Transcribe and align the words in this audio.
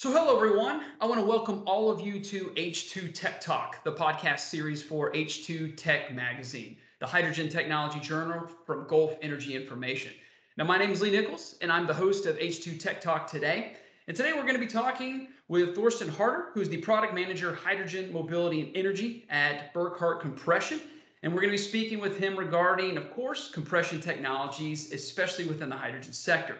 So, 0.00 0.12
hello 0.12 0.36
everyone. 0.36 0.82
I 1.00 1.06
want 1.06 1.20
to 1.20 1.26
welcome 1.26 1.64
all 1.66 1.90
of 1.90 2.00
you 2.00 2.20
to 2.20 2.52
H2 2.56 3.12
Tech 3.12 3.40
Talk, 3.40 3.82
the 3.82 3.90
podcast 3.90 4.38
series 4.38 4.80
for 4.80 5.10
H2 5.10 5.76
Tech 5.76 6.14
Magazine, 6.14 6.76
the 7.00 7.06
hydrogen 7.08 7.48
technology 7.48 7.98
journal 7.98 8.46
from 8.64 8.86
Gulf 8.86 9.16
Energy 9.22 9.56
Information. 9.56 10.12
Now, 10.56 10.66
my 10.66 10.78
name 10.78 10.92
is 10.92 11.02
Lee 11.02 11.10
Nichols, 11.10 11.56
and 11.62 11.72
I'm 11.72 11.88
the 11.88 11.94
host 11.94 12.26
of 12.26 12.38
H2 12.38 12.78
Tech 12.78 13.00
Talk 13.00 13.28
today. 13.28 13.72
And 14.06 14.16
today 14.16 14.34
we're 14.34 14.42
going 14.42 14.54
to 14.54 14.60
be 14.60 14.68
talking 14.68 15.30
with 15.48 15.74
Thorsten 15.74 16.08
Harder, 16.08 16.50
who's 16.54 16.68
the 16.68 16.76
product 16.76 17.12
manager, 17.12 17.52
hydrogen, 17.52 18.12
mobility, 18.12 18.60
and 18.60 18.76
energy 18.76 19.26
at 19.30 19.74
Burckhardt 19.74 20.20
Compression. 20.20 20.80
And 21.24 21.34
we're 21.34 21.40
going 21.40 21.50
to 21.50 21.58
be 21.58 21.68
speaking 21.68 21.98
with 21.98 22.16
him 22.16 22.36
regarding, 22.36 22.98
of 22.98 23.12
course, 23.12 23.50
compression 23.50 24.00
technologies, 24.00 24.92
especially 24.92 25.46
within 25.46 25.68
the 25.68 25.76
hydrogen 25.76 26.12
sector. 26.12 26.58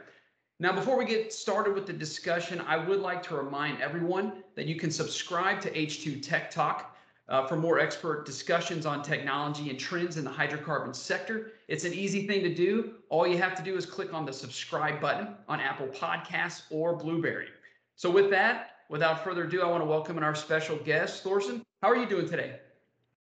Now, 0.61 0.73
before 0.73 0.99
we 0.99 1.05
get 1.05 1.33
started 1.33 1.75
with 1.75 1.87
the 1.87 1.93
discussion, 1.93 2.61
I 2.67 2.77
would 2.77 2.99
like 2.99 3.23
to 3.25 3.37
remind 3.37 3.81
everyone 3.81 4.43
that 4.57 4.67
you 4.67 4.75
can 4.75 4.91
subscribe 4.91 5.61
to 5.61 5.71
H2 5.71 6.21
Tech 6.21 6.51
Talk 6.51 6.97
uh, 7.29 7.47
for 7.47 7.57
more 7.57 7.79
expert 7.79 8.27
discussions 8.27 8.85
on 8.85 9.01
technology 9.01 9.71
and 9.71 9.79
trends 9.79 10.17
in 10.17 10.25
the 10.25 10.31
hydrocarbon 10.31 10.97
sector. 10.97 11.53
It's 11.69 11.85
an 11.85 11.95
easy 11.95 12.27
thing 12.27 12.43
to 12.43 12.53
do. 12.53 12.95
All 13.09 13.25
you 13.25 13.39
have 13.39 13.55
to 13.55 13.63
do 13.63 13.77
is 13.77 13.87
click 13.87 14.13
on 14.13 14.25
the 14.27 14.33
subscribe 14.33 15.01
button 15.01 15.29
on 15.47 15.61
Apple 15.61 15.87
Podcasts 15.87 16.63
or 16.71 16.97
Blubrry. 16.97 17.49
So, 17.95 18.11
with 18.11 18.29
that, 18.31 18.79
without 18.89 19.23
further 19.23 19.45
ado, 19.45 19.63
I 19.63 19.71
want 19.71 19.83
to 19.83 19.89
welcome 19.89 20.19
our 20.19 20.35
special 20.35 20.77
guest, 20.79 21.23
Thorsten. 21.23 21.63
How 21.83 21.89
are 21.89 21.97
you 21.97 22.07
doing 22.07 22.29
today? 22.29 22.59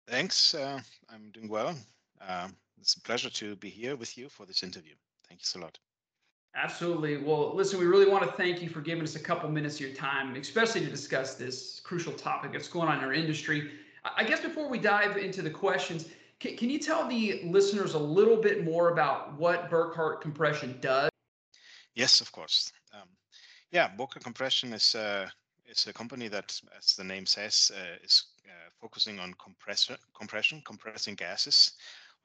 Thanks. 0.07 0.55
Uh, 0.55 0.81
I'm 1.11 1.31
doing 1.33 1.49
well. 1.49 1.75
Uh, 2.27 2.49
it's 2.81 2.95
a 2.95 3.01
pleasure 3.03 3.29
to 3.29 3.57
be 3.57 3.69
here 3.69 3.97
with 3.97 4.17
you 4.17 4.31
for 4.31 4.47
this 4.47 4.63
interview. 4.63 4.95
Thank 5.29 5.43
you 5.43 5.61
a 5.61 5.65
lot. 5.65 5.79
Absolutely. 6.55 7.19
Well, 7.19 7.55
listen, 7.55 7.79
we 7.79 7.87
really 7.87 8.09
want 8.09 8.25
to 8.25 8.33
thank 8.33 8.61
you 8.63 8.69
for 8.69 8.81
giving 8.81 9.05
us 9.05 9.15
a 9.15 9.21
couple 9.21 9.49
minutes 9.49 9.77
of 9.77 9.83
your 9.83 9.95
time, 9.95 10.35
especially 10.35 10.81
to 10.81 10.91
discuss 10.91 11.35
this 11.35 11.81
crucial 11.81 12.13
topic 12.13 12.53
that's 12.53 12.69
going 12.69 12.89
on 12.89 12.99
in 12.99 13.05
our 13.05 13.13
industry. 13.13 13.71
I 14.17 14.25
guess 14.25 14.41
before 14.41 14.69
we 14.69 14.79
dive 14.79 15.17
into 15.17 15.43
the 15.43 15.51
questions, 15.51 16.07
can, 16.41 16.57
can 16.57 16.71
you 16.71 16.79
tell 16.79 17.09
the 17.09 17.43
listeners 17.45 17.95
a 17.95 17.99
little 17.99 18.37
bit 18.37 18.65
more 18.65 18.91
about 18.91 19.39
what 19.39 19.71
Burckhardt 19.71 20.21
Compression 20.21 20.79
does? 20.81 21.11
Yes, 21.95 22.21
of 22.21 22.31
course. 22.33 22.73
Um, 22.95 23.09
yeah, 23.71 23.89
Burckhardt 23.89 24.25
Compression 24.25 24.73
is 24.73 24.95
uh, 24.95 25.29
is 25.67 25.87
a 25.87 25.93
company 25.93 26.29
that, 26.29 26.59
as 26.79 26.95
the 26.95 27.05
name 27.05 27.27
says, 27.27 27.71
uh, 27.75 28.05
is 28.05 28.25
uh, 28.47 28.71
focusing 28.81 29.19
on 29.19 29.35
compressor, 29.35 29.97
compression, 30.17 30.63
compressing 30.65 31.15
gases. 31.15 31.73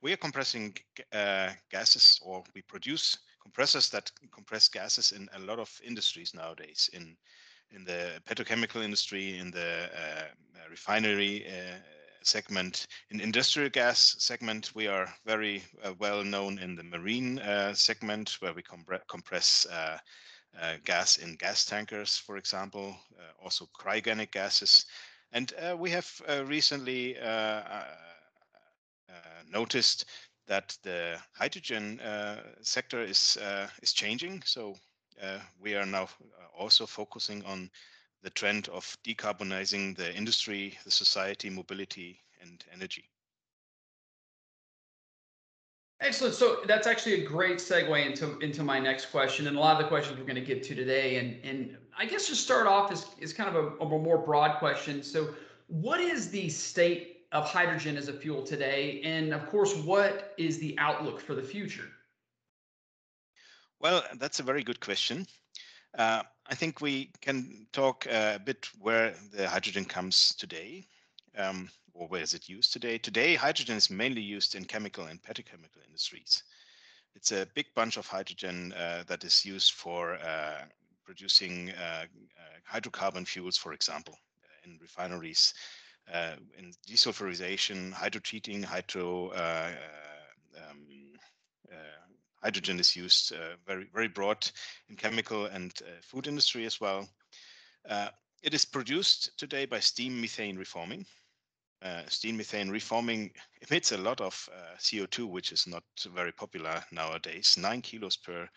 We 0.02 0.14
are 0.14 0.18
compressing 0.18 0.78
uh, 1.12 1.50
gases, 1.70 2.20
or 2.24 2.44
we 2.54 2.62
produce 2.62 3.18
compressors 3.44 3.90
that 3.90 4.12
compress 4.32 4.70
gases 4.70 5.12
in 5.12 5.30
a 5.34 5.40
lot 5.40 5.60
of 5.60 5.70
industries 5.84 6.34
nowadays. 6.34 6.90
In 6.94 7.18
in 7.72 7.84
the 7.86 8.22
petrochemical 8.26 8.84
industry, 8.84 9.38
in 9.38 9.52
the 9.52 9.90
uh, 9.96 10.26
uh, 10.56 10.70
refinery 10.70 11.46
uh, 11.48 11.80
segment, 12.24 12.88
in 13.10 13.20
industrial 13.20 13.70
gas 13.70 14.16
segment, 14.20 14.72
we 14.76 14.88
are 14.88 15.08
very 15.26 15.64
uh, 15.84 15.94
well 16.00 16.24
known 16.24 16.60
in 16.60 16.76
the 16.76 16.84
marine 16.84 17.40
uh, 17.40 17.74
segment, 17.74 18.38
where 18.40 18.54
we 18.54 18.64
compress 19.08 19.66
uh, 19.72 19.98
uh, 20.62 20.76
gas 20.86 21.18
in 21.18 21.36
gas 21.36 21.66
tankers, 21.66 22.18
for 22.18 22.38
example, 22.38 22.96
also 23.44 23.68
cryogenic 23.76 24.32
gases. 24.32 24.86
And 25.32 25.52
we 25.80 25.90
have 25.90 26.22
recently 26.46 27.18
noticed 29.52 30.06
that 30.48 30.78
the 30.84 31.18
hydrogen 31.34 32.00
uh, 32.00 32.42
sector 32.62 33.02
is 33.02 33.38
uh, 33.38 33.68
is 33.82 33.94
changing. 33.94 34.44
So 34.46 34.76
uh, 35.22 35.40
we 35.60 35.76
are 35.76 35.86
now 35.86 36.10
also 36.58 36.86
focusing 36.86 37.44
on 37.46 37.70
the 38.24 38.30
trend 38.30 38.70
of 38.70 38.98
decarbonizing 39.06 39.98
the 39.98 40.14
industry, 40.16 40.78
the 40.86 40.92
society, 40.92 41.50
mobility, 41.50 42.22
and 42.42 42.64
energy. 42.74 43.10
Excellent. 46.04 46.36
So 46.36 46.60
that's 46.68 46.86
actually 46.88 47.24
a 47.24 47.26
great 47.26 47.58
segue 47.58 48.06
into 48.06 48.38
into 48.40 48.64
my 48.64 48.80
next 48.80 49.06
question, 49.06 49.48
and 49.48 49.56
a 49.56 49.60
lot 49.60 49.78
of 49.78 49.84
the 49.84 49.88
questions 49.88 50.20
we're 50.20 50.26
going 50.26 50.36
to 50.36 50.42
get 50.42 50.62
to 50.64 50.76
today. 50.76 51.18
And 51.18 51.40
and 51.46 51.78
I 51.98 52.06
guess 52.06 52.28
to 52.28 52.36
start 52.36 52.68
off 52.68 52.92
is 52.92 53.06
is 53.20 53.32
kind 53.32 53.56
of 53.56 53.56
a, 53.56 53.84
a 53.84 53.86
more 53.88 54.18
broad 54.18 54.58
question. 54.60 55.02
So, 55.02 55.34
what 55.68 56.02
is 56.02 56.30
the 56.30 56.50
state 56.50 57.13
of 57.34 57.50
hydrogen 57.50 57.98
as 57.98 58.08
a 58.08 58.14
fuel 58.14 58.44
today? 58.44 59.02
And 59.04 59.34
of 59.34 59.48
course, 59.50 59.76
what 59.76 60.34
is 60.38 60.60
the 60.60 60.76
outlook 60.78 61.20
for 61.20 61.36
the 61.36 61.42
future? 61.42 61.90
Well, 63.80 64.04
that's 64.18 64.40
a 64.40 64.44
very 64.44 64.64
good 64.64 64.80
question. 64.80 65.26
Uh, 65.98 66.24
I 66.48 66.56
think 66.56 66.80
we 66.80 67.12
can 67.22 67.68
talk 67.74 68.08
uh, 68.08 68.34
a 68.36 68.40
bit 68.40 68.68
where 68.80 69.14
the 69.34 69.48
hydrogen 69.48 69.86
comes 69.86 70.34
today, 70.36 70.88
um, 71.38 71.70
or 71.94 72.08
where 72.08 72.22
is 72.22 72.34
it 72.34 72.48
used 72.48 72.72
today. 72.72 72.98
Today, 72.98 73.36
hydrogen 73.36 73.76
is 73.76 73.90
mainly 73.90 74.22
used 74.22 74.56
in 74.56 74.66
chemical 74.66 75.06
and 75.06 75.22
petrochemical 75.22 75.86
industries. 75.86 76.44
It's 77.16 77.32
a 77.32 77.48
big 77.54 77.68
bunch 77.76 77.98
of 77.98 78.08
hydrogen 78.08 78.74
uh, 78.74 79.04
that 79.08 79.24
is 79.24 79.46
used 79.46 79.74
for 79.74 80.16
uh, 80.16 80.62
producing 81.04 81.72
uh, 81.72 82.06
uh, 82.06 82.78
hydrocarbon 82.80 83.28
fuels, 83.28 83.58
for 83.58 83.74
example, 83.74 84.18
in 84.66 84.80
refineries 84.82 85.54
uh, 86.12 86.36
in 86.58 86.74
desulfurization, 86.88 87.94
hydrotreating, 87.94 88.64
hydro 88.64 89.32
um, 89.32 90.88
hydrogen 92.42 92.80
is 92.80 92.96
used 92.96 93.34
very 93.66 93.88
very 93.94 94.08
broad 94.10 94.50
in 94.90 94.96
chemical 94.96 95.46
and 95.46 95.72
food 96.02 96.28
industry 96.28 96.66
as 96.66 96.82
well. 96.82 97.08
it 98.44 98.54
is 98.54 98.66
produced 98.66 99.32
today 99.38 99.66
by 99.66 99.80
steam 99.80 100.20
methane 100.20 100.58
reforming. 100.58 101.06
Uh, 101.84 102.04
steam 102.08 102.38
methane 102.38 102.70
reforming 102.70 103.30
emits 103.70 103.92
a 103.92 103.98
lot 103.98 104.22
of 104.22 104.50
uh, 104.54 104.78
CO2, 104.78 105.28
which 105.28 105.52
is 105.52 105.68
not 105.68 105.84
very 106.14 106.32
popular 106.32 106.82
nowadays. 106.94 107.58
Nine 107.58 107.82
kilos 107.82 108.16
per 108.16 108.50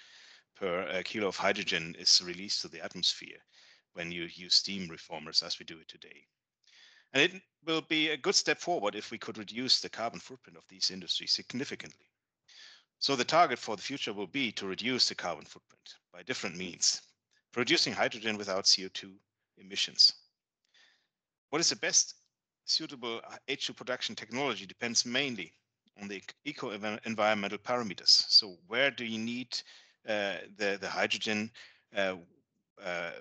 per 0.55 0.83
uh, 0.83 1.03
kilo 1.05 1.27
of 1.27 1.37
hydrogen 1.37 1.97
is 1.99 2.23
released 2.23 2.63
to 2.63 2.69
the 2.69 2.83
atmosphere 2.84 3.39
when 3.95 4.13
you 4.13 4.28
use 4.34 4.55
steam 4.55 4.89
reformers 4.89 5.43
as 5.43 5.59
we 5.59 5.65
do 5.67 5.78
it 5.78 5.89
today. 5.89 6.25
And 7.16 7.32
it 7.32 7.43
will 7.65 7.81
be 7.81 8.10
a 8.10 8.16
good 8.19 8.34
step 8.34 8.60
forward 8.60 8.94
if 8.94 9.10
we 9.10 9.16
could 9.16 9.38
reduce 9.38 9.81
the 9.81 9.88
carbon 9.88 10.21
footprint 10.21 10.59
of 10.59 10.69
these 10.69 10.91
industries 10.91 11.32
significantly. 11.32 12.10
So 12.99 13.16
the 13.16 13.25
target 13.25 13.59
for 13.59 13.75
the 13.75 13.81
future 13.81 14.12
will 14.12 14.27
be 14.27 14.53
to 14.53 14.66
reduce 14.66 15.09
the 15.09 15.15
carbon 15.15 15.47
footprint 15.47 15.94
by 16.12 16.22
different 16.25 16.59
means, 16.59 17.00
producing 17.53 17.94
hydrogen 17.94 18.37
without 18.37 18.65
CO2 18.65 19.15
emissions. 19.56 20.12
What 21.49 21.60
is 21.60 21.71
the 21.71 21.77
best 21.77 22.16
suitable 22.66 23.22
H2 23.48 23.75
production 23.75 24.15
technology 24.15 24.66
depends 24.66 25.06
mainly 25.06 25.54
on 25.98 26.09
the 26.09 26.22
eco-environmental 26.44 27.56
parameters. 27.56 28.27
So 28.28 28.59
where 28.66 28.91
do 28.91 29.06
you 29.06 29.19
need 29.19 29.59
uh, 30.06 30.34
the, 30.59 30.77
the 30.78 30.91
hydrogen? 30.91 31.50
Uh, 31.97 32.16
uh, 32.84 33.12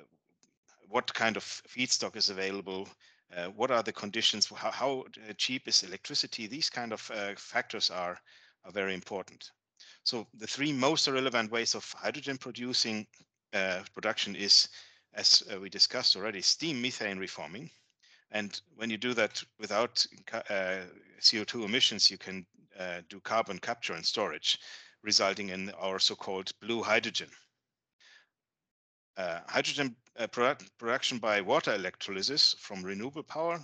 what 0.89 1.13
kind 1.13 1.37
of 1.37 1.45
feedstock 1.45 2.17
is 2.17 2.29
available? 2.29 2.89
Uh, 3.33 3.47
what 3.47 3.71
are 3.71 3.83
the 3.83 3.93
conditions, 3.93 4.47
how, 4.55 4.71
how 4.71 4.99
uh, 5.01 5.33
cheap 5.37 5.67
is 5.67 5.83
electricity, 5.83 6.47
these 6.47 6.69
kind 6.69 6.93
of 6.93 7.11
uh, 7.13 7.33
factors 7.37 7.89
are, 7.89 8.19
are 8.63 8.71
very 8.71 8.93
important. 8.93 9.51
So 10.03 10.27
the 10.35 10.47
three 10.47 10.71
most 10.71 11.07
relevant 11.07 11.51
ways 11.51 11.75
of 11.75 11.91
hydrogen 11.97 12.37
producing 12.37 13.07
uh, 13.53 13.81
production 13.93 14.35
is, 14.35 14.69
as 15.13 15.43
uh, 15.51 15.59
we 15.59 15.69
discussed 15.69 16.15
already, 16.15 16.41
steam 16.41 16.81
methane 16.81 17.17
reforming. 17.17 17.69
And 18.31 18.59
when 18.75 18.89
you 18.89 18.97
do 18.97 19.13
that 19.13 19.41
without 19.59 20.05
uh, 20.33 20.81
CO2 21.19 21.65
emissions, 21.65 22.11
you 22.11 22.17
can 22.17 22.45
do 23.07 23.21
carbon 23.21 23.57
capture 23.57 23.93
and 23.93 24.05
storage, 24.05 24.59
resulting 25.01 25.49
in 25.49 25.69
our 25.71 25.97
so-called 25.97 26.51
blue 26.59 26.83
hydrogen. 26.83 27.29
Uh, 29.17 29.39
hydrogen 29.47 29.95
uh, 30.19 30.27
product, 30.27 30.69
production 30.77 31.17
by 31.17 31.39
water 31.39 31.73
electrolysis 31.73 32.53
from 32.59 32.83
renewable 32.83 33.23
power 33.23 33.59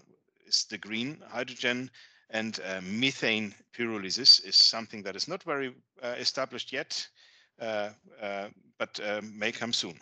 is 0.48 0.66
the 0.70 0.78
green 0.78 1.22
hydrogen, 1.30 1.92
and 2.30 2.60
uh, 2.66 2.80
methane 2.84 3.54
pyrolysis 3.78 4.46
is 4.46 4.56
something 4.56 5.04
that 5.04 5.16
is 5.16 5.28
not 5.28 5.44
very 5.44 5.74
uh, 6.02 6.16
established 6.18 6.72
yet, 6.72 7.06
uh, 7.60 7.90
but 8.78 9.00
may 9.24 9.52
come 9.52 9.74
soon. 9.74 10.00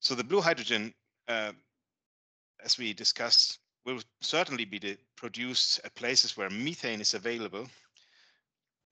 So 0.00 0.14
the 0.14 0.24
blue 0.24 0.40
hydrogen, 0.42 0.92
as 1.28 2.78
we 2.78 2.92
discussed, 2.92 3.58
will 3.86 4.00
certainly 4.20 4.66
be 4.66 4.98
produced 5.16 5.80
at 5.84 5.94
places 5.94 6.36
where 6.36 6.50
methane 6.50 7.00
is 7.00 7.14
available 7.14 7.66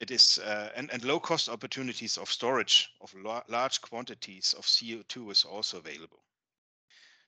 it 0.01 0.11
is 0.13 0.39
uh, 0.39 0.71
and, 0.77 0.91
and 0.93 1.05
low 1.05 1.19
cost 1.19 1.49
opportunities 1.49 2.19
of 2.19 2.31
storage 2.31 2.89
of 3.01 3.15
large 3.49 3.81
quantities 3.81 4.55
of 4.57 4.65
CO2 4.65 5.33
is 5.33 5.45
also 5.45 5.79
available. 5.79 6.23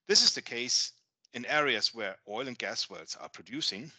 This 0.07 0.23
is 0.23 0.35
the 0.35 0.43
case 0.43 0.93
in 1.35 1.45
areas 1.47 1.93
where 1.95 2.17
oil 2.29 2.47
and 2.47 2.59
gas 2.59 2.89
wells 2.89 3.17
are 3.21 3.29
producing 3.29 3.91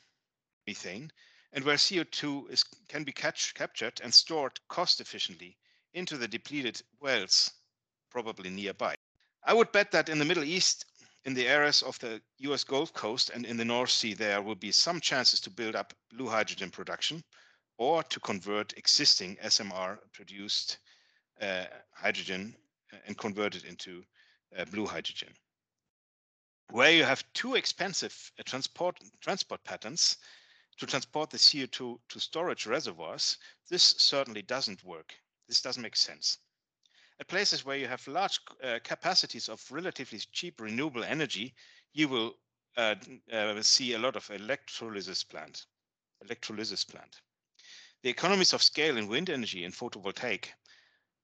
methane 0.68 1.12
and 1.54 1.66
where 1.66 1.76
CO2 1.76 2.50
is, 2.50 2.64
can 2.88 3.04
be 3.04 3.12
catch, 3.12 3.54
captured 3.54 4.00
and 4.02 4.14
stored 4.14 4.60
cost 4.70 5.02
efficiently 5.02 5.58
into 5.94 6.18
the 6.18 6.28
depleted 6.28 6.82
wells, 7.02 7.52
probably 8.10 8.50
nearby. 8.50 8.96
I 9.44 9.54
would 9.54 9.72
bet 9.74 9.92
that 9.92 10.08
in 10.08 10.18
the 10.18 10.26
Middle 10.26 10.46
East, 10.46 10.86
in 11.26 11.34
the 11.34 11.48
areas 11.48 11.82
of 11.82 12.00
the 12.00 12.22
US 12.38 12.64
Gulf 12.64 12.94
Coast 12.94 13.32
and 13.32 13.46
in 13.46 13.58
the 13.58 13.66
North 13.66 13.92
Sea, 13.92 14.14
there 14.14 14.42
will 14.42 14.56
be 14.56 14.72
some 14.72 15.02
chances 15.02 15.42
to 15.42 15.50
build 15.50 15.76
up 15.76 15.94
blue 16.10 16.30
hydrogen 16.30 16.72
production 16.72 17.22
or 17.78 18.04
to 18.04 18.20
convert 18.20 18.78
existing 18.78 19.38
SMR 19.44 19.98
produced 20.14 20.78
uh, 21.42 21.66
hydrogen 21.94 22.56
uh, 22.94 22.98
and 23.08 23.18
convert 23.18 23.56
it 23.56 23.66
into 23.66 24.04
uh, 24.58 24.66
blue 24.66 24.86
hydrogen. 24.86 25.30
Where 26.70 26.92
you 26.92 27.04
have 27.04 27.24
too 27.34 27.56
expensive 27.56 28.32
uh, 28.40 28.44
transport, 28.46 28.98
transport 29.20 29.64
patterns 29.64 30.18
to 30.78 30.86
transport 30.86 31.30
the 31.30 31.38
CO2 31.38 32.00
to 32.10 32.20
storage 32.20 32.66
reservoirs, 32.66 33.38
this 33.70 33.96
certainly 33.98 34.42
doesn't 34.42 34.84
work. 34.84 35.14
This 35.48 35.62
doesn't 35.62 35.84
make 35.84 35.96
sense. 35.96 36.38
At 37.20 37.28
places 37.28 37.66
where 37.66 37.78
you 37.78 37.88
have 37.88 38.08
large 38.08 38.40
uh, 38.64 38.80
capacities 38.84 39.50
of 39.50 39.64
relatively 39.70 40.20
cheap 40.32 40.60
renewable 40.60 41.04
energy, 41.04 41.54
you 41.94 42.08
will 42.08 42.36
uh, 42.78 42.96
see 43.62 43.94
a 43.94 44.00
lot 44.00 44.16
of 44.16 44.30
electrolysis 44.32 45.24
plant. 45.24 45.66
Electrolysis 46.24 46.84
plant. 46.84 47.22
The 48.04 48.10
economies 48.10 48.54
of 48.54 48.64
scale 48.64 48.98
in 48.98 49.08
wind 49.08 49.30
energy 49.30 49.64
and 49.64 49.76
photovoltaic 49.76 50.54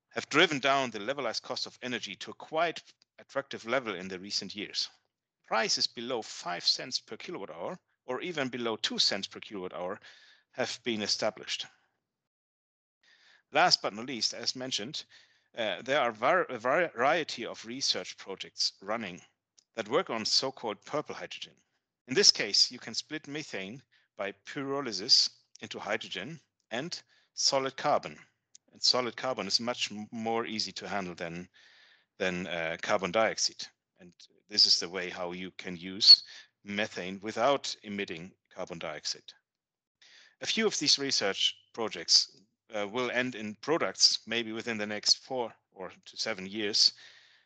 have 0.09 0.29
driven 0.29 0.59
down 0.59 0.91
the 0.91 0.99
levelized 0.99 1.41
cost 1.41 1.65
of 1.65 1.79
energy 1.81 2.15
to 2.17 2.29
a 2.29 2.35
quite 2.35 2.83
attractive 3.17 3.65
level 3.65 3.95
in 3.95 4.07
the 4.07 4.19
recent 4.19 4.55
years. 4.55 4.87
Prices 5.47 5.87
below 5.87 6.21
5 6.21 6.67
cents 6.67 6.99
per 6.99 7.17
kilowatt 7.17 7.49
hour 7.49 7.79
or 8.05 8.21
even 8.21 8.49
below 8.49 8.75
2 8.75 8.99
cents 8.99 9.25
per 9.25 9.39
kilowatt 9.39 9.73
hour 9.73 9.99
have 10.51 10.79
been 10.83 11.01
established. 11.01 11.65
Last 13.51 13.81
but 13.81 13.93
not 13.93 14.05
least, 14.05 14.35
as 14.35 14.55
mentioned, 14.55 15.03
uh, 15.57 15.81
there 15.81 15.99
are 15.99 16.43
a 16.43 16.59
variety 16.59 17.43
of 17.43 17.65
research 17.65 18.17
projects 18.17 18.73
running 18.81 19.19
that 19.73 19.89
work 19.89 20.11
on 20.11 20.25
so-called 20.25 20.85
purple 20.85 21.15
hydrogen. 21.15 21.55
In 22.07 22.13
this 22.13 22.29
case, 22.29 22.69
you 22.69 22.77
can 22.77 22.93
split 22.93 23.27
methane 23.27 23.81
by 24.15 24.33
pyrolysis 24.45 25.31
into 25.61 25.79
hydrogen 25.79 26.39
and 26.71 27.01
solid 27.33 27.75
carbon. 27.77 28.17
And 28.71 28.81
solid 28.81 29.15
carbon 29.15 29.47
is 29.47 29.59
much 29.59 29.91
more 30.11 30.45
easy 30.45 30.71
to 30.73 30.87
handle 30.87 31.15
than, 31.15 31.47
than 32.19 32.47
uh, 32.47 32.77
carbon 32.81 33.11
dioxide. 33.11 33.65
And 33.99 34.11
this 34.49 34.65
is 34.65 34.79
the 34.79 34.89
way 34.89 35.09
how 35.09 35.31
you 35.31 35.51
can 35.57 35.77
use 35.77 36.23
methane 36.63 37.19
without 37.21 37.75
emitting 37.83 38.31
carbon 38.53 38.79
dioxide. 38.79 39.33
A 40.41 40.45
few 40.45 40.67
of 40.67 40.77
these 40.77 40.99
research 40.99 41.55
projects 41.73 42.37
uh, 42.75 42.87
will 42.87 43.09
end 43.11 43.35
in 43.35 43.55
products 43.61 44.19
maybe 44.27 44.51
within 44.51 44.77
the 44.77 44.85
next 44.85 45.25
four 45.25 45.53
or 45.71 45.91
to 46.05 46.17
seven 46.17 46.45
years 46.45 46.93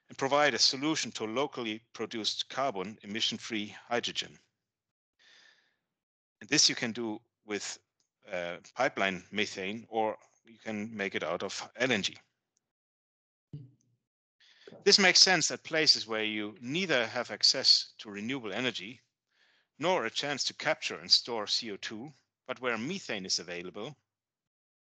and 0.09 0.17
provide 0.17 0.53
a 0.53 0.59
solution 0.59 1.11
to 1.11 1.23
locally 1.25 1.81
produced 1.93 2.49
carbon 2.49 2.97
emission-free 3.03 3.73
hydrogen. 3.87 4.37
And 6.41 6.49
this 6.49 6.67
you 6.67 6.75
can 6.75 6.91
do 6.91 7.21
with 7.45 7.79
uh, 8.31 8.57
pipeline 8.75 9.23
methane 9.31 9.85
or 9.89 10.17
you 10.45 10.57
can 10.63 10.95
make 10.95 11.15
it 11.15 11.23
out 11.23 11.43
of 11.43 11.69
LNG. 11.79 12.17
This 14.83 14.99
makes 14.99 15.21
sense 15.21 15.51
at 15.51 15.63
places 15.63 16.07
where 16.07 16.23
you 16.23 16.57
neither 16.59 17.05
have 17.07 17.29
access 17.29 17.93
to 17.99 18.09
renewable 18.09 18.51
energy 18.51 18.99
nor 19.77 20.05
a 20.05 20.09
chance 20.09 20.43
to 20.45 20.53
capture 20.53 20.99
and 20.99 21.11
store 21.11 21.45
CO2, 21.45 22.11
but 22.47 22.59
where 22.61 22.77
methane 22.77 23.25
is 23.25 23.39
available 23.39 23.95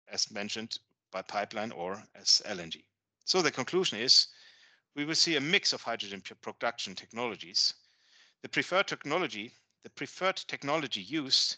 as 0.09 0.31
mentioned 0.31 0.79
by 1.11 1.23
pipeline 1.23 1.73
or 1.73 2.03
as 2.15 2.43
LNG. 2.47 2.85
So 3.25 3.43
the 3.43 3.51
conclusion 3.51 3.99
is 3.99 4.29
we 4.95 5.05
will 5.05 5.15
see 5.15 5.37
a 5.37 5.41
mix 5.41 5.73
of 5.73 5.83
hydrogen 5.83 6.23
production 6.41 6.95
technologies. 6.95 7.75
The 8.43 8.49
preferred 8.49 8.89
technology, 8.89 9.53
the 9.83 9.91
preferred 9.91 10.37
technology 10.37 11.01
used, 11.01 11.57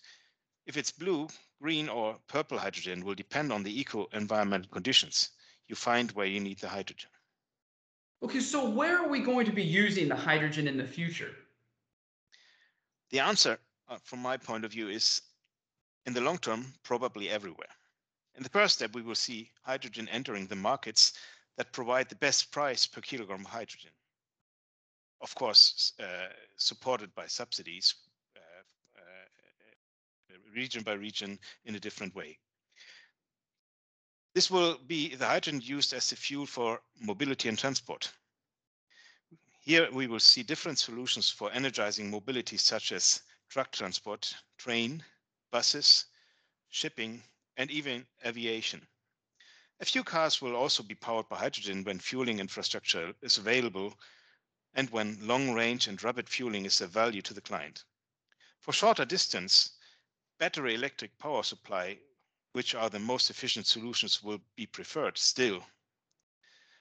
if 0.67 0.77
it's 0.77 0.93
blue, 0.93 1.29
green 1.63 1.89
or 1.89 2.17
purple 2.27 2.59
hydrogen 2.59 3.05
will 3.05 3.15
depend 3.15 3.53
on 3.53 3.63
the 3.63 3.81
eco-environmental 3.81 4.69
conditions 4.71 5.31
you 5.69 5.77
find 5.77 6.11
where 6.13 6.27
you 6.27 6.41
need 6.41 6.59
the 6.59 6.69
hydrogen. 6.69 7.09
Okay, 8.23 8.41
so 8.41 8.69
where 8.69 8.99
are 8.99 9.09
we 9.09 9.21
going 9.21 9.47
to 9.47 9.53
be 9.53 9.63
using 9.63 10.09
the 10.09 10.17
hydrogen 10.17 10.67
in 10.67 10.77
the 10.77 10.87
future? 10.87 11.31
The 13.11 13.21
answer, 13.21 13.59
uh, 13.89 13.99
from 14.03 14.19
my 14.21 14.37
point 14.37 14.65
of 14.65 14.73
view, 14.73 14.89
is 14.89 15.23
in 16.07 16.13
the 16.13 16.21
long 16.21 16.39
term, 16.39 16.67
probably 16.83 17.31
everywhere. 17.31 17.75
In 18.35 18.43
the 18.43 18.49
first 18.49 18.77
step, 18.77 18.95
we 18.95 19.03
will 19.03 19.15
see 19.15 19.51
hydrogen 19.63 20.09
entering 20.09 20.47
the 20.47 20.57
markets 20.57 21.13
that 21.57 21.73
provide 21.73 22.09
the 22.09 22.17
best 22.17 22.51
price 22.51 22.87
per 22.87 23.01
kilogram 23.01 23.41
of 23.41 23.47
hydrogen. 23.47 23.93
Of 25.21 25.35
course, 25.35 25.93
uh, 26.01 26.33
supported 26.57 27.15
by 27.15 27.27
subsidies 27.27 27.95
region 30.55 30.83
by 30.83 30.93
region 30.93 31.39
in 31.65 31.75
a 31.75 31.81
different 31.81 32.15
way. 32.15 32.39
This 34.35 34.51
will 34.51 34.79
be 34.87 35.15
the 35.15 35.27
hydrogen 35.27 35.61
used 35.61 35.93
as 35.93 36.09
the 36.09 36.17
fuel 36.17 36.47
for 36.47 36.81
mobility 37.01 37.49
and 37.49 37.59
transport. 37.59 38.13
Here 39.61 39.91
we 39.93 40.07
will 40.07 40.21
see 40.21 40.43
different 40.43 40.79
solutions 40.79 41.31
for 41.31 41.53
energizing 41.53 42.11
mobility 42.11 42.57
such 42.57 42.93
as 42.93 43.23
truck 43.49 43.71
transport, 43.73 44.35
train, 44.57 45.05
buses, 45.51 46.07
shipping, 46.71 47.23
and 47.57 47.71
even 47.71 48.07
aviation. 48.25 48.87
A 49.81 49.85
few 49.85 50.03
cars 50.03 50.41
will 50.41 50.57
also 50.57 50.83
be 50.83 50.95
powered 50.95 51.29
by 51.29 51.39
hydrogen 51.39 51.85
when 51.85 51.99
fueling 51.99 52.39
infrastructure 52.39 53.13
is 53.21 53.37
available 53.37 53.99
and 54.75 54.89
when 54.91 55.19
long 55.27 55.53
range 55.53 55.87
and 55.89 56.03
rapid 56.03 56.29
fueling 56.29 56.65
is 56.65 56.81
of 56.81 56.91
value 56.91 57.21
to 57.23 57.35
the 57.35 57.41
client. 57.41 57.85
For 58.61 58.73
shorter 58.73 59.05
distance, 59.05 59.73
battery 60.39 60.75
electric 60.75 61.17
power 61.19 61.43
supply, 61.43 61.99
which 62.53 62.75
are 62.75 62.91
the 62.91 62.99
most 62.99 63.31
efficient 63.31 63.67
solutions, 63.67 64.23
will 64.23 64.41
be 64.57 64.67
preferred 64.67 65.17
still. 65.19 65.65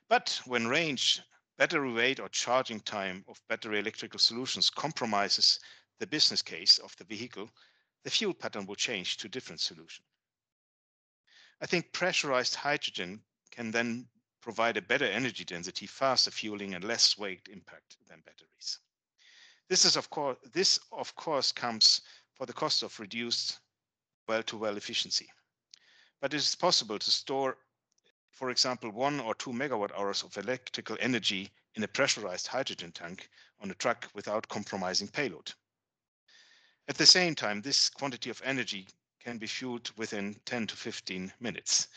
But 0.09 0.41
when 0.45 0.67
range, 0.67 1.21
battery 1.57 1.93
weight, 1.93 2.19
or 2.19 2.29
charging 2.29 2.79
time 2.81 3.23
of 3.27 3.41
battery 3.47 3.79
electrical 3.79 4.19
solutions 4.19 4.69
compromises 4.69 5.59
the 5.99 6.07
business 6.07 6.41
case 6.41 6.79
of 6.79 6.95
the 6.97 7.03
vehicle, 7.03 7.49
the 8.03 8.09
fuel 8.09 8.33
pattern 8.33 8.65
will 8.65 8.75
change 8.75 9.17
to 9.17 9.29
different 9.29 9.61
solution. 9.61 10.03
I 11.61 11.67
think 11.67 11.93
pressurized 11.93 12.55
hydrogen 12.55 13.21
can 13.51 13.71
then 13.71 14.07
provide 14.41 14.77
a 14.77 14.81
better 14.81 15.05
energy 15.05 15.43
density, 15.43 15.85
faster 15.85 16.31
fueling, 16.31 16.73
and 16.73 16.83
less 16.83 17.17
weight 17.17 17.47
impact 17.51 17.97
than 18.07 18.21
batteries. 18.25 18.79
This 19.69 19.85
is 19.85 19.95
of 19.95 20.09
course 20.09 20.37
this 20.51 20.79
of 20.91 21.15
course 21.15 21.51
comes 21.51 22.01
for 22.33 22.45
the 22.45 22.53
cost 22.53 22.83
of 22.83 22.99
reduced 22.99 23.59
well-to-wheel 24.27 24.73
-well 24.73 24.77
efficiency. 24.77 25.29
But 26.19 26.33
it 26.33 26.37
is 26.37 26.55
possible 26.55 26.99
to 26.99 27.11
store, 27.11 27.57
for 28.31 28.49
example, 28.49 28.91
one 28.91 29.19
or 29.19 29.35
two 29.35 29.51
megawatt 29.51 29.91
hours 29.91 30.23
of 30.23 30.37
electrical 30.37 30.97
energy 30.99 31.51
in 31.75 31.83
a 31.83 31.87
pressurized 31.87 32.47
hydrogen 32.47 32.91
tank 32.91 33.29
on 33.59 33.71
a 33.71 33.75
truck 33.75 34.09
without 34.13 34.47
compromising 34.47 35.07
payload. 35.07 35.53
At 36.87 36.97
the 36.97 37.05
same 37.05 37.35
time, 37.35 37.61
this 37.61 37.89
quantity 37.89 38.29
of 38.29 38.41
energy 38.43 38.87
can 39.19 39.37
be 39.37 39.47
fueled 39.47 39.91
within 39.97 40.39
10 40.45 40.67
to 40.67 40.75
15 40.75 41.33
minutes. 41.39 41.87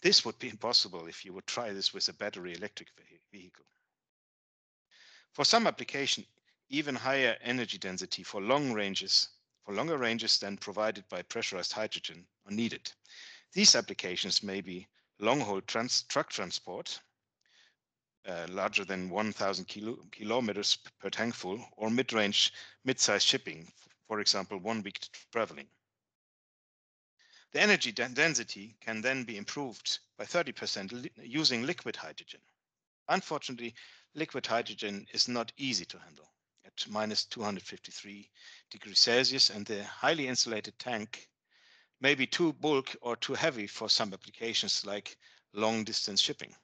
This 0.00 0.24
would 0.24 0.38
be 0.38 0.48
impossible 0.48 1.06
if 1.08 1.24
you 1.24 1.32
would 1.32 1.46
try 1.46 1.72
this 1.72 1.92
with 1.92 2.08
a 2.08 2.12
battery 2.12 2.54
electric 2.54 2.88
vehicle. 3.32 3.66
For 5.32 5.44
some 5.44 5.66
application, 5.66 6.26
even 6.68 6.94
higher 6.94 7.36
energy 7.42 7.78
density 7.78 8.22
for 8.22 8.40
long 8.40 8.72
ranges, 8.72 9.28
for 9.68 9.74
longer 9.74 9.98
ranges 9.98 10.38
than 10.38 10.56
provided 10.56 11.06
by 11.10 11.20
pressurized 11.20 11.72
hydrogen 11.72 12.26
are 12.46 12.52
needed. 12.52 12.90
These 13.52 13.76
applications 13.76 14.42
may 14.42 14.62
be 14.62 14.88
long-haul 15.18 15.60
trans 15.60 16.04
truck 16.04 16.30
transport, 16.30 16.98
uh, 18.26 18.46
larger 18.48 18.86
than 18.86 19.10
1,000 19.10 19.66
kilo 19.66 19.96
kilometers 20.10 20.78
per 20.98 21.10
tank 21.10 21.34
full, 21.34 21.62
or 21.76 21.90
mid-range, 21.90 22.50
mid-size 22.84 23.22
shipping, 23.22 23.70
for 24.06 24.20
example, 24.20 24.56
one 24.56 24.82
week 24.82 25.06
traveling. 25.32 25.68
The 27.52 27.60
energy 27.60 27.92
density 27.92 28.74
can 28.80 29.02
then 29.02 29.24
be 29.24 29.36
improved 29.36 29.98
by 30.16 30.24
30% 30.24 30.92
li 30.92 31.10
using 31.22 31.66
liquid 31.66 31.96
hydrogen. 31.96 32.40
Unfortunately, 33.08 33.74
liquid 34.14 34.46
hydrogen 34.46 35.06
is 35.12 35.28
not 35.28 35.52
easy 35.58 35.84
to 35.84 35.98
handle 35.98 36.32
at 36.68 36.86
minus 36.90 37.24
253 37.24 38.30
degrees 38.70 39.00
Celsius 39.00 39.48
and 39.48 39.64
the 39.64 39.82
highly 39.84 40.28
insulated 40.28 40.78
tank 40.78 41.28
may 42.00 42.14
be 42.14 42.26
too 42.26 42.52
bulk 42.52 42.94
or 43.00 43.16
too 43.16 43.34
heavy 43.34 43.66
for 43.66 43.88
some 43.88 44.12
applications 44.12 44.84
like 44.84 45.16
long 45.54 45.82
distance 45.82 46.20
shipping. 46.20 46.54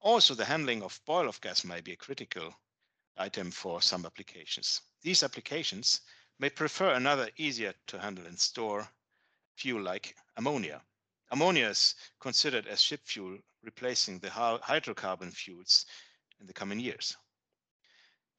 Also, 0.00 0.34
the 0.34 0.44
handling 0.44 0.82
of 0.82 0.98
boil-off 1.04 1.40
gas 1.40 1.62
may 1.64 1.80
be 1.80 1.92
a 1.92 1.96
critical 1.96 2.54
item 3.18 3.50
for 3.50 3.82
some 3.82 4.06
applications. 4.06 4.80
These 5.02 5.22
applications 5.22 6.00
may 6.38 6.48
prefer 6.48 6.94
another 6.94 7.28
easier 7.36 7.74
to 7.88 8.00
handle 8.00 8.26
and 8.26 8.40
store 8.40 8.88
fuel 9.56 9.82
like 9.82 10.16
ammonia. 10.36 10.82
Ammonia 11.30 11.68
is 11.68 11.94
considered 12.18 12.66
as 12.66 12.80
ship 12.80 13.00
fuel, 13.04 13.38
replacing 13.62 14.18
the 14.18 14.28
hydrocarbon 14.28 15.32
fuels 15.32 15.86
in 16.40 16.46
the 16.46 16.52
coming 16.52 16.80
years. 16.80 17.16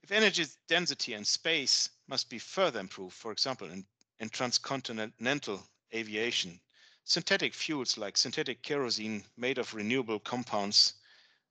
If 0.04 0.12
energy 0.12 0.46
density 0.68 1.14
and 1.14 1.26
space 1.26 1.90
must 2.08 2.28
be 2.28 2.38
further 2.38 2.82
improved, 2.82 3.16
for 3.16 3.32
example, 3.32 3.72
in, 3.72 3.88
in 4.20 4.28
transcontinental 4.28 5.66
aviation, 5.94 6.60
synthetic 7.06 7.54
fuels 7.54 7.98
like 7.98 8.18
synthetic 8.18 8.64
kerosene 8.64 9.24
made 9.38 9.58
of 9.58 9.74
renewable 9.74 10.20
compounds 10.20 10.96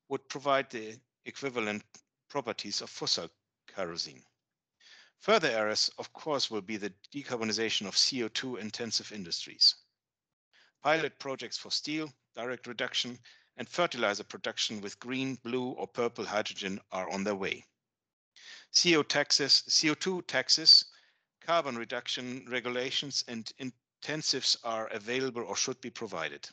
would 0.09 0.29
provide 0.29 0.69
the 0.69 1.01
equivalent 1.25 1.83
properties 2.29 2.83
of 2.83 2.91
fossil 2.91 3.31
kerosene. 3.69 4.23
Further 5.21 5.49
areas, 5.49 5.89
of 5.97 6.13
course, 6.13 6.51
will 6.51 6.61
be 6.61 6.77
the 6.77 6.93
decarbonization 7.11 7.87
of 7.87 7.95
CO2 7.95 8.59
intensive 8.59 9.13
industries. 9.13 9.77
Pilot 10.83 11.19
projects 11.19 11.57
for 11.57 11.71
steel, 11.71 12.13
direct 12.35 12.67
reduction, 12.67 13.19
and 13.57 13.67
fertilizer 13.67 14.25
production 14.25 14.83
with 14.83 15.01
green, 15.01 15.37
blue, 15.37 15.71
or 15.71 15.89
purple 15.89 16.27
hydrogen 16.27 16.83
are 16.91 17.09
on 17.09 17.25
their 17.25 17.35
way. 17.35 17.65
CO 18.75 19.03
taxes, 19.03 19.65
CO2 19.69 20.27
taxes, 20.27 20.87
carbon 21.41 21.77
reduction 21.77 22.47
regulations, 22.49 23.25
and 23.29 23.53
intensives 23.61 24.57
are 24.65 24.87
available 24.89 25.43
or 25.43 25.57
should 25.57 25.81
be 25.81 25.91
provided. 25.91 26.49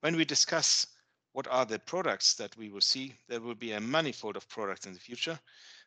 When 0.00 0.16
we 0.16 0.24
discuss 0.24 0.86
what 1.32 1.46
are 1.48 1.64
the 1.64 1.78
products 1.78 2.34
that 2.34 2.56
we 2.56 2.68
will 2.68 2.80
see, 2.80 3.14
there 3.28 3.40
will 3.40 3.54
be 3.54 3.72
a 3.72 3.80
manifold 3.80 4.36
of 4.36 4.48
products 4.48 4.86
in 4.86 4.92
the 4.92 5.00
future 5.00 5.38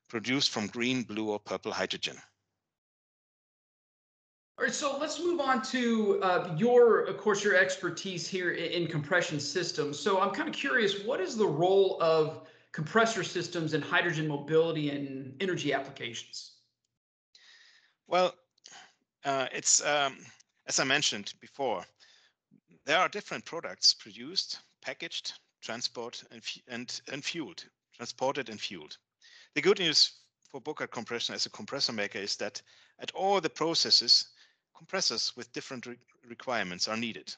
produced 0.07 0.49
from 0.49 0.67
green, 0.67 1.03
blue, 1.03 1.29
or 1.29 1.39
purple 1.39 1.71
hydrogen. 1.71 2.17
All 4.57 4.65
right, 4.65 4.73
so 4.73 4.97
let's 4.99 5.19
move 5.19 5.39
on 5.39 5.61
to 5.63 6.21
uh, 6.21 6.53
your, 6.57 7.05
of 7.05 7.17
course, 7.17 7.43
your 7.43 7.55
expertise 7.55 8.27
here 8.27 8.51
in, 8.51 8.83
in 8.83 8.87
compression 8.87 9.39
systems. 9.39 9.97
So 9.97 10.19
I'm 10.19 10.31
kind 10.31 10.47
of 10.49 10.53
curious, 10.53 11.03
what 11.03 11.19
is 11.19 11.35
the 11.35 11.47
role 11.47 11.97
of 12.01 12.41
compressor 12.73 13.23
systems 13.23 13.73
and 13.73 13.83
hydrogen 13.83 14.27
mobility 14.27 14.89
and 14.89 15.35
energy 15.41 15.73
applications? 15.73 16.55
Well, 18.07 18.33
uh, 19.25 19.47
it's 19.53 19.83
um, 19.85 20.17
as 20.67 20.79
I 20.79 20.83
mentioned 20.83 21.33
before, 21.39 21.85
there 22.85 22.97
are 22.97 23.09
different 23.09 23.45
products 23.45 23.93
produced, 23.93 24.59
packaged, 24.81 25.33
transport, 25.61 26.23
and, 26.31 26.41
and, 26.67 27.01
and 27.11 27.23
fueled, 27.23 27.65
transported 27.93 28.49
and 28.49 28.59
fueled. 28.59 28.97
The 29.55 29.61
good 29.61 29.79
news 29.79 30.21
for 30.49 30.61
Burckhardt 30.61 30.91
Compression 30.91 31.35
as 31.35 31.45
a 31.45 31.49
compressor 31.49 31.93
maker 31.93 32.19
is 32.19 32.35
that 32.37 32.61
at 32.99 33.11
all 33.11 33.41
the 33.41 33.49
processes, 33.49 34.29
compressors 34.75 35.35
with 35.35 35.51
different 35.53 35.85
re 35.85 35.97
requirements 36.27 36.87
are 36.87 36.97
needed. 36.97 37.35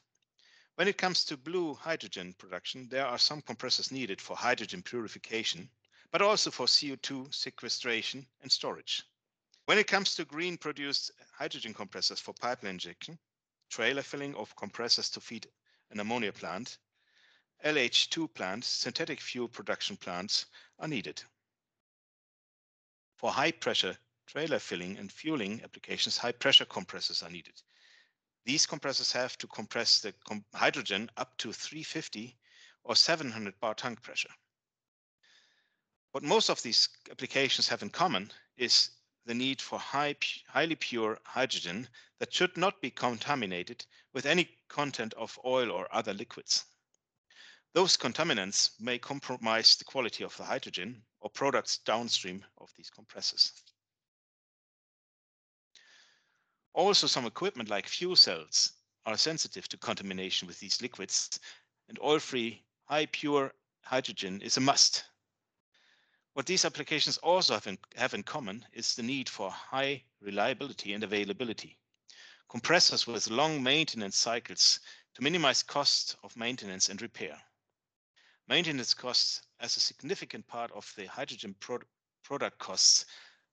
When 0.76 0.88
it 0.88 0.98
comes 0.98 1.24
to 1.26 1.36
blue 1.36 1.74
hydrogen 1.74 2.34
production, 2.34 2.88
there 2.88 3.06
are 3.06 3.18
some 3.18 3.42
compressors 3.42 3.92
needed 3.92 4.20
for 4.20 4.36
hydrogen 4.36 4.82
purification, 4.82 5.70
but 6.10 6.20
also 6.20 6.50
for 6.50 6.66
CO2 6.66 7.32
sequestration 7.32 8.26
and 8.42 8.50
storage. 8.50 9.04
When 9.66 9.78
it 9.78 9.86
comes 9.86 10.16
to 10.16 10.24
green 10.24 10.58
produced 10.58 11.12
hydrogen 11.32 11.74
compressors 11.74 12.18
for 12.18 12.34
pipeline 12.34 12.74
injection, 12.74 13.20
trailer 13.70 14.02
filling 14.02 14.34
of 14.34 14.56
compressors 14.56 15.10
to 15.10 15.20
feed 15.20 15.48
an 15.90 16.00
ammonia 16.00 16.32
plant, 16.32 16.78
LH2 17.64 18.34
plants, 18.34 18.66
synthetic 18.66 19.20
fuel 19.20 19.48
production 19.48 19.96
plants 19.96 20.46
are 20.80 20.88
needed. 20.88 21.22
For 23.16 23.30
high 23.30 23.52
pressure 23.52 23.96
trailer 24.26 24.58
filling 24.58 24.98
and 24.98 25.10
fueling 25.12 25.62
applications, 25.62 26.18
high 26.18 26.32
pressure 26.32 26.64
compressors 26.64 27.22
are 27.22 27.30
needed. 27.30 27.62
These 28.44 28.66
compressors 28.66 29.12
have 29.12 29.38
to 29.38 29.46
compress 29.46 30.00
the 30.00 30.12
com 30.12 30.44
hydrogen 30.54 31.10
up 31.16 31.36
to 31.38 31.52
350 31.52 32.36
or 32.84 32.94
700 32.94 33.58
bar 33.58 33.74
tank 33.74 34.02
pressure. 34.02 34.34
What 36.12 36.22
most 36.22 36.50
of 36.50 36.62
these 36.62 36.88
applications 37.10 37.68
have 37.68 37.82
in 37.82 37.90
common 37.90 38.32
is 38.56 38.90
the 39.24 39.34
need 39.34 39.62
for 39.62 39.78
high, 39.78 40.16
highly 40.46 40.76
pure 40.76 41.18
hydrogen 41.24 41.88
that 42.18 42.32
should 42.32 42.56
not 42.56 42.80
be 42.82 42.90
contaminated 42.90 43.86
with 44.12 44.26
any 44.26 44.50
content 44.68 45.14
of 45.14 45.38
oil 45.44 45.70
or 45.70 45.92
other 45.94 46.12
liquids. 46.12 46.64
Those 47.72 47.96
contaminants 47.96 48.78
may 48.78 48.98
compromise 48.98 49.74
the 49.76 49.84
quality 49.84 50.22
of 50.22 50.36
the 50.36 50.44
hydrogen 50.44 51.02
or 51.20 51.30
products 51.30 51.78
downstream 51.78 52.44
of 52.58 52.70
these 52.76 52.90
compressors. 52.90 53.52
Also, 56.74 57.06
some 57.06 57.24
equipment 57.24 57.68
like 57.68 57.88
fuel 57.88 58.16
cells 58.16 58.72
are 59.06 59.16
sensitive 59.16 59.68
to 59.68 59.78
contamination 59.78 60.46
with 60.46 60.60
these 60.60 60.82
liquids, 60.82 61.40
and 61.88 61.98
oil-free, 62.02 62.62
high 62.84 63.06
pure 63.06 63.52
hydrogen 63.82 64.42
is 64.42 64.56
a 64.56 64.60
must 64.60 65.04
what 66.34 66.46
these 66.46 66.64
applications 66.64 67.16
also 67.18 67.54
have 67.54 67.68
in, 67.68 67.78
have 67.94 68.12
in 68.12 68.24
common 68.24 68.66
is 68.72 68.96
the 68.96 69.04
need 69.04 69.28
for 69.28 69.50
high 69.52 70.02
reliability 70.20 70.92
and 70.92 71.04
availability. 71.04 71.78
Compressors 72.48 73.06
with 73.06 73.30
long 73.30 73.62
maintenance 73.62 74.16
cycles 74.16 74.80
to 75.14 75.22
minimize 75.22 75.62
cost 75.62 76.16
of 76.24 76.36
maintenance 76.36 76.88
and 76.88 77.00
repair. 77.00 77.40
Maintenance 78.48 78.94
costs 78.94 79.42
as 79.60 79.76
a 79.76 79.80
significant 79.80 80.44
part 80.48 80.72
of 80.72 80.92
the 80.96 81.06
hydrogen 81.06 81.54
pro 81.60 81.78
product 82.24 82.58
costs 82.58 83.06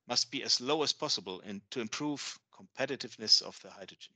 must 0.08 0.32
be 0.32 0.42
as 0.42 0.60
low 0.60 0.82
as 0.82 0.92
possible 0.92 1.40
and 1.42 1.62
to 1.70 1.82
improve 1.82 2.40
competitiveness 2.62 3.42
of 3.42 3.60
the 3.62 3.70
hydrogen. 3.70 4.14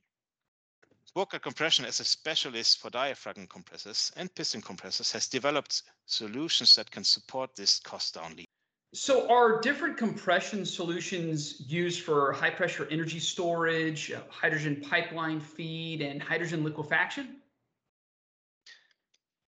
Burckhardt 1.14 1.42
Compression 1.42 1.84
as 1.86 2.00
a 2.00 2.04
specialist 2.04 2.78
for 2.78 2.90
diaphragm 2.90 3.46
compressors 3.46 4.12
and 4.16 4.34
piston 4.34 4.60
compressors 4.60 5.10
has 5.12 5.28
developed 5.28 5.82
solutions 6.04 6.76
that 6.76 6.90
can 6.90 7.04
support 7.04 7.56
this 7.56 7.80
cost 7.80 8.14
down 8.14 8.36
lead. 8.36 8.46
So, 8.92 9.28
are 9.30 9.60
different 9.60 9.96
compression 9.96 10.64
solutions 10.64 11.60
used 11.66 12.02
for 12.02 12.32
high 12.32 12.50
pressure 12.50 12.86
energy 12.90 13.18
storage, 13.18 14.10
uh, 14.12 14.20
hydrogen 14.28 14.80
pipeline 14.80 15.40
feed, 15.40 16.02
and 16.02 16.22
hydrogen 16.22 16.62
liquefaction? 16.62 17.40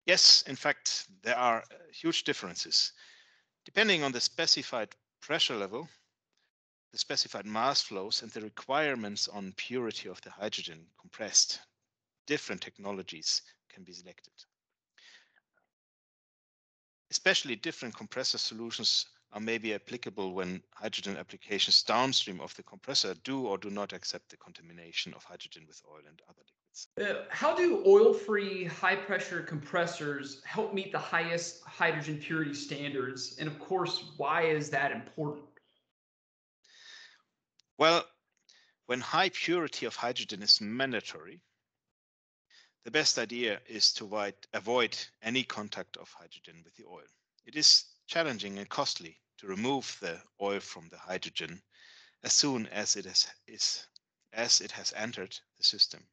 Yes, 0.06 0.42
in 0.47 0.56
fact, 0.56 1.09
there 1.23 1.37
are 1.37 1.59
uh, 1.59 1.75
huge 1.92 2.25
differences. 2.25 2.92
Depending 3.64 4.02
on 4.02 4.12
the 4.12 4.20
specified 4.20 4.88
pressure 5.20 5.56
level, 5.56 5.88
the 6.92 6.99
specified 6.99 7.47
mass 7.47 7.82
flows, 7.82 8.23
and 8.23 8.30
the 8.32 8.40
requirements 8.40 9.28
on 9.28 9.52
purity 9.56 10.09
of 10.09 10.20
the 10.23 10.30
hydrogen 10.30 10.87
compressed, 11.00 11.61
different 12.26 12.61
technologies 12.61 13.42
can 13.68 13.85
be 13.85 13.92
selected. 13.92 14.32
Especially 17.11 17.56
different 17.56 17.97
compressor 17.97 18.38
solutions 18.38 19.06
are 19.32 19.40
maybe 19.40 19.75
applicable 19.75 20.32
when 20.32 20.61
hydrogen 20.75 21.16
applications 21.16 21.82
downstream 21.82 22.40
of 22.40 22.54
the 22.56 22.62
compressor 22.64 23.14
do 23.23 23.47
or 23.47 23.59
do 23.59 23.70
not 23.70 23.92
accept 23.92 24.28
the 24.28 24.37
contamination 24.37 25.14
of 25.14 25.23
hydrogen 25.23 25.64
with 25.68 25.80
oil 25.88 26.00
and 26.09 26.20
other 26.28 26.40
liquids. 26.40 26.88
Uh, 27.00 27.25
how 27.30 27.54
do 27.54 27.82
oil-free 27.87 28.64
high-pressure 28.64 29.42
compressors 29.42 30.42
help 30.44 30.75
meet 30.75 30.90
the 30.90 30.99
highest 30.99 31.62
hydrogen 31.64 32.18
purity 32.18 32.54
standards? 32.54 33.37
And 33.38 33.49
of 33.49 33.59
course, 33.61 34.12
why 34.16 34.42
is 34.42 34.68
that 34.70 34.90
important? 34.90 35.44
Well, 37.81 38.07
when 38.85 39.01
high 39.01 39.31
purity 39.31 39.87
of 39.87 39.97
hydrogen 39.97 40.43
is 40.43 40.61
mandatory, 40.61 41.41
the 42.85 42.91
best 42.91 43.19
idea 43.19 43.63
is 43.67 43.95
to 43.95 44.35
avoid, 44.53 44.99
any 45.23 45.45
contact 45.45 45.97
of 45.97 46.13
hydrogen 46.13 46.61
with 46.63 46.75
the 46.77 46.85
oil. 46.85 47.07
It 47.47 47.57
is 47.57 47.87
challenging 48.07 48.59
and 48.59 48.69
costly 48.69 49.19
to 49.39 49.47
remove 49.47 49.97
the 50.03 50.21
oil 50.43 50.61
from 50.61 50.91
the 50.91 50.99
hydrogen 50.99 51.63
as 52.23 52.35
soon 52.35 52.67
as 52.67 52.97
it 52.97 53.07
has, 53.07 53.27
is, 53.47 53.87
as 54.35 54.61
it 54.61 54.73
has 54.73 54.93
entered 54.95 55.35
the 55.57 55.65
system. 55.65 56.07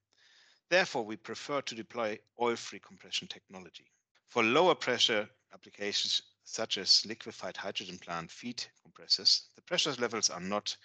Therefore, 0.69 1.03
we 1.03 1.17
prefer 1.17 1.61
to 1.63 1.75
deploy 1.75 2.17
oil-free 2.39 2.79
compression 2.79 3.27
technology. 3.27 3.91
For 4.29 4.41
lower 4.41 4.75
pressure 4.75 5.29
applications, 5.53 6.21
such 6.45 6.77
as 6.77 7.05
liquefied 7.05 7.57
hydrogen 7.57 7.99
plant 7.99 8.31
feed 8.31 8.65
compressors, 8.81 9.49
the 9.55 9.61
pressure 9.63 9.91
levels 9.95 10.29
are 10.29 10.39
not 10.39 10.77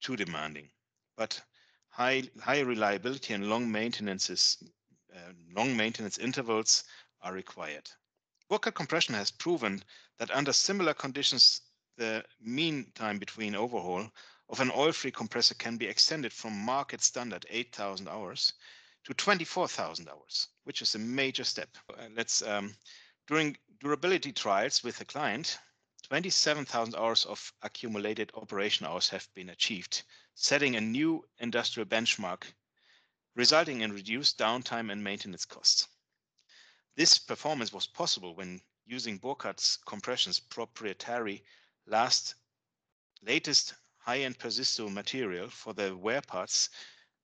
too 0.00 0.16
demanding, 0.16 0.70
but 1.16 1.40
high, 1.88 2.22
high 2.40 2.60
reliability 2.60 3.34
and 3.34 3.48
long 3.48 3.70
maintenance, 3.70 4.62
uh, 5.14 5.32
long 5.54 5.76
maintenance 5.76 6.18
intervals 6.18 6.84
are 7.22 7.32
required. 7.32 7.90
Burckhardt 8.48 8.74
compression 8.74 9.14
has 9.14 9.30
proven 9.30 9.82
that 10.18 10.30
under 10.30 10.52
similar 10.52 10.94
conditions, 10.94 11.60
the 11.96 12.24
mean 12.40 12.90
time 12.94 13.18
between 13.18 13.54
overhaul 13.54 14.10
of 14.48 14.60
an 14.60 14.72
oil-free 14.74 15.12
compressor 15.12 15.54
can 15.54 15.76
be 15.76 15.86
extended 15.86 16.32
from 16.32 16.52
market 16.58 17.02
standard 17.02 17.46
8,000 17.48 18.08
hours 18.08 18.52
to 19.04 19.14
24,000 19.14 20.08
hours, 20.08 20.48
which 20.64 20.82
is 20.82 20.94
a 20.94 20.98
major 20.98 21.44
step. 21.44 21.68
Uh, 21.90 22.08
let's 22.16 22.42
um, 22.42 22.74
during 23.26 23.56
durability 23.78 24.32
trials 24.32 24.82
with 24.82 24.98
the 24.98 25.04
client, 25.04 25.58
27,000 26.10 26.96
hours 26.96 27.24
of 27.26 27.52
accumulated 27.62 28.32
operation 28.34 28.84
hours 28.84 29.08
have 29.10 29.32
been 29.32 29.50
achieved, 29.50 30.02
setting 30.34 30.74
a 30.74 30.80
new 30.80 31.24
industrial 31.38 31.86
benchmark, 31.86 32.42
resulting 33.36 33.82
in 33.82 33.92
reduced 33.92 34.36
downtime 34.36 34.90
and 34.90 35.04
maintenance 35.04 35.44
costs. 35.44 35.86
This 36.96 37.16
performance 37.16 37.72
was 37.72 37.86
possible 37.86 38.34
when 38.34 38.60
using 38.86 39.20
Burckhardt's 39.20 39.76
compression's 39.86 40.40
proprietary 40.40 41.44
last 41.86 42.34
latest 43.22 43.74
high-end 43.98 44.36
persisto 44.36 44.88
material 44.88 45.48
for 45.48 45.74
the 45.74 45.96
wear 45.96 46.22
parts, 46.22 46.70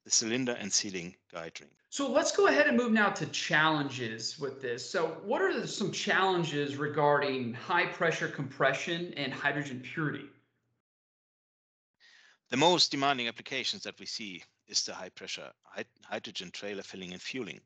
the 0.07 0.13
cylinder 0.13 0.53
and 0.53 0.73
sealing 0.73 1.17
guide 1.33 1.61
ring. 1.61 1.69
So 1.91 2.09
let's 2.09 2.31
go 2.31 2.47
ahead 2.47 2.69
and 2.69 2.77
move 2.77 2.93
now 2.93 3.11
to 3.11 3.27
challenges 3.27 4.39
with 4.39 4.63
this. 4.63 4.89
So 4.89 5.09
what 5.25 5.43
are 5.43 5.67
some 5.67 5.91
challenges 5.91 6.77
regarding 6.77 7.55
high 7.55 7.87
pressure 7.87 8.29
compression 8.29 9.13
and 9.15 9.35
hydrogen 9.35 9.81
purity? 9.81 10.27
The 12.51 12.57
most 12.57 12.93
demanding 12.93 13.27
applications 13.27 13.83
that 13.83 13.99
we 13.99 14.07
see 14.07 14.45
is 14.69 14.85
the 14.85 14.95
high 14.95 15.09
pressure 15.09 15.51
hydrogen 16.05 16.53
trailer 16.53 16.85
filling 16.85 17.13
and 17.13 17.21
fueling. 17.21 17.61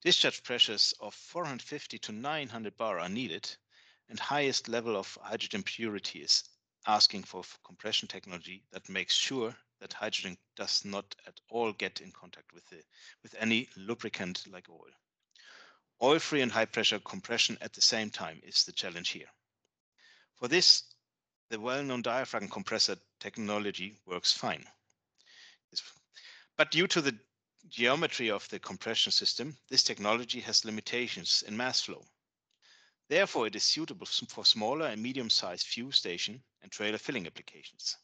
Discharge 0.00 0.42
pressures 0.42 0.94
of 0.98 1.12
450 1.12 1.98
to 1.98 2.12
900 2.12 2.74
bar 2.78 2.98
are 2.98 3.08
needed 3.10 3.54
and 4.08 4.18
highest 4.18 4.66
level 4.66 4.96
of 4.96 5.18
hydrogen 5.20 5.62
purity 5.62 6.20
is 6.20 6.44
asking 6.86 7.24
for 7.24 7.44
compression 7.64 8.08
technology 8.08 8.64
that 8.70 8.88
makes 8.88 9.14
sure 9.14 9.54
that 9.80 9.92
hydrogen 9.92 10.36
does 10.56 10.84
not 10.84 11.14
at 11.26 11.40
all 11.50 11.72
get 11.72 12.00
in 12.00 12.12
contact 12.12 12.52
with, 12.52 12.66
the, 12.66 12.82
with 13.22 13.34
any 13.38 13.68
lubricant 13.76 14.44
like 14.50 14.68
oil. 14.68 14.90
Oil-free 16.02 16.42
and 16.42 16.52
high-pressure 16.52 17.00
compression 17.00 17.58
at 17.60 17.72
the 17.72 17.80
same 17.80 18.10
time 18.10 18.40
is 18.44 18.64
the 18.64 18.72
challenge 18.72 19.10
here. 19.10 19.28
For 20.36 20.48
this, 20.48 20.84
the 21.50 21.58
well-known 21.58 22.02
diaphragm 22.02 22.48
compressor 22.48 22.96
technology 23.18 23.96
works 24.06 24.32
fine. 24.32 24.64
But 26.56 26.70
due 26.70 26.86
to 26.88 27.00
the 27.00 27.18
geometry 27.68 28.30
of 28.30 28.48
the 28.48 28.58
compression 28.58 29.12
system, 29.12 29.56
this 29.68 29.82
technology 29.82 30.40
has 30.40 30.64
limitations 30.64 31.42
in 31.46 31.56
mass 31.56 31.82
flow. 31.82 32.04
Therefore, 33.08 33.46
it 33.46 33.56
is 33.56 33.64
suitable 33.64 34.06
for 34.06 34.44
smaller 34.44 34.86
and 34.86 35.02
medium-sized 35.02 35.66
fuel 35.66 35.92
station 35.92 36.42
and 36.62 36.70
trailer 36.70 36.98
filling 36.98 37.26
applications. 37.26 37.96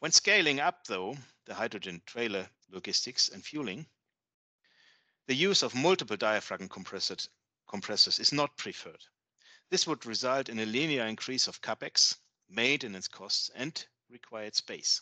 When 0.00 0.12
scaling 0.12 0.60
up, 0.60 0.86
though, 0.86 1.16
the 1.46 1.54
hydrogen 1.54 2.02
trailer 2.04 2.50
logistics 2.68 3.28
and 3.28 3.44
fueling, 3.44 3.86
the 5.26 5.34
use 5.34 5.62
of 5.62 5.74
multiple 5.74 6.16
diaphragm 6.16 6.68
compressors 6.68 8.18
is 8.18 8.32
not 8.32 8.56
preferred. 8.56 9.04
This 9.70 9.86
would 9.86 10.04
result 10.04 10.48
in 10.48 10.58
a 10.58 10.66
linear 10.66 11.06
increase 11.06 11.46
of 11.46 11.62
capex, 11.62 12.16
maintenance 12.48 13.08
costs, 13.08 13.50
and 13.54 13.86
required 14.10 14.54
space. 14.54 15.00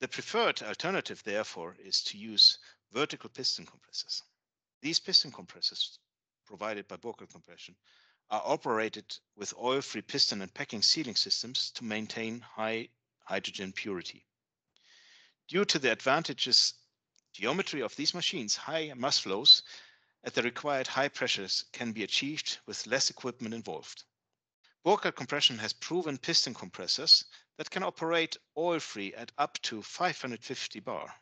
The 0.00 0.08
preferred 0.08 0.62
alternative, 0.62 1.22
therefore, 1.22 1.76
is 1.78 2.02
to 2.04 2.18
use 2.18 2.58
vertical 2.92 3.30
piston 3.30 3.66
compressors. 3.66 4.22
These 4.82 5.00
piston 5.00 5.30
compressors 5.30 5.98
provided 6.44 6.88
by 6.88 6.96
Burckhardt 6.96 7.30
Compression 7.30 7.76
are 8.30 8.42
operated 8.44 9.16
with 9.36 9.54
oil-free 9.56 10.02
piston 10.02 10.42
and 10.42 10.52
packing 10.52 10.82
sealing 10.82 11.16
systems 11.16 11.70
to 11.72 11.84
maintain 11.84 12.40
high 12.40 12.88
hydrogen 13.26 13.72
purity. 13.72 14.24
Due 15.48 15.64
to 15.64 15.78
the 15.78 15.90
advantageous 15.90 16.74
geometry 17.32 17.82
of 17.82 17.94
these 17.96 18.14
machines, 18.14 18.56
high 18.56 18.92
mass 18.96 19.18
flows 19.18 19.62
at 20.24 20.34
the 20.34 20.42
required 20.42 20.86
high 20.86 21.08
pressures 21.08 21.64
can 21.72 21.92
be 21.92 22.02
achieved 22.02 22.58
with 22.66 22.86
less 22.86 23.10
equipment 23.10 23.54
involved. 23.54 24.04
Burckhardt 24.84 25.16
Compression 25.16 25.58
has 25.58 25.72
proven 25.72 26.18
piston 26.18 26.54
compressors 26.54 27.24
that 27.58 27.70
can 27.70 27.82
operate 27.82 28.36
oil-free 28.56 29.14
at 29.14 29.32
up 29.38 29.60
to 29.62 29.82
550 29.82 30.80
bar. 30.80 31.12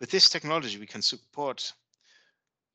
With 0.00 0.10
this 0.10 0.28
technology, 0.28 0.78
we 0.78 0.86
can 0.86 1.02
support 1.02 1.72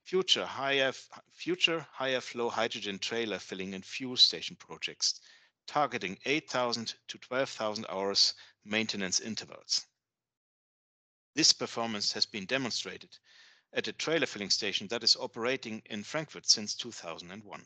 future 0.04 0.46
higher, 0.46 0.94
future 1.32 1.86
higher 1.92 2.22
flow 2.22 2.50
hydrogen 2.50 3.00
trailer 3.00 3.40
filling 3.40 3.74
and 3.74 3.84
fuel 3.84 4.16
station 4.16 4.56
projects 4.56 5.20
targeting 5.68 6.18
8,000 6.26 6.96
to 7.10 7.18
12,000 7.18 7.86
hours 7.90 8.34
maintenance 8.66 9.20
intervals. 9.20 9.86
This 11.36 11.54
performance 11.54 12.12
has 12.14 12.26
been 12.26 12.46
demonstrated 12.46 13.16
at 13.74 13.88
a 13.88 13.94
trailer 13.94 14.26
filling 14.26 14.50
station 14.50 14.88
that 14.88 15.04
is 15.04 15.16
operating 15.16 15.84
in 15.86 16.04
Frankfurt 16.04 16.50
since 16.50 16.74
2001. 16.74 17.66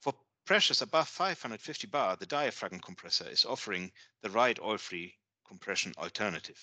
For 0.00 0.12
pressures 0.44 0.82
above 0.82 1.08
550 1.08 1.86
bar, 1.86 2.16
the 2.16 2.26
diaphragm 2.26 2.80
compressor 2.80 3.28
is 3.28 3.44
offering 3.44 3.92
the 4.22 4.30
right 4.30 4.58
oil-free 4.60 5.16
compression 5.46 5.94
alternative. 5.96 6.62